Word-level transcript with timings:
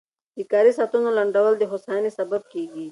د 0.37 0.39
کاري 0.51 0.71
ساعتونو 0.77 1.09
لنډول 1.17 1.53
د 1.57 1.63
هوساینې 1.71 2.11
سبب 2.19 2.41
کېږي. 2.53 2.79